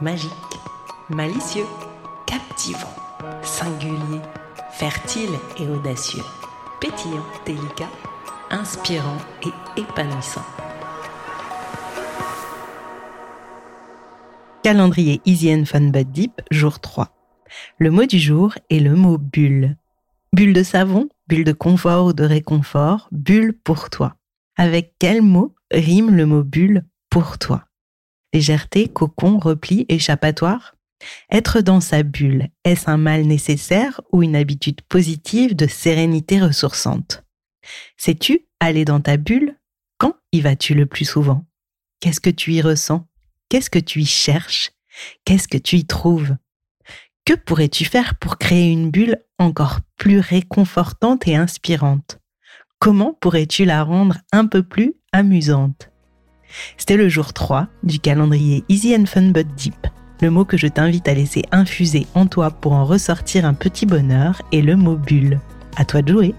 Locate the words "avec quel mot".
24.56-25.54